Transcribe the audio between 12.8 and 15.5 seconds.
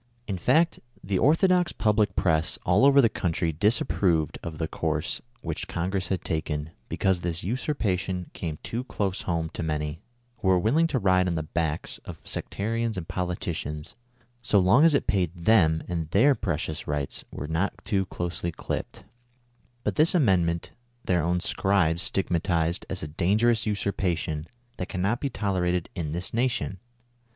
and politicians, so long as it paid